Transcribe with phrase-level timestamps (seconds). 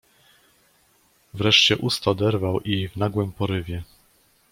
[1.33, 3.83] Wreszcie usta oderwał i, w nagłym porywie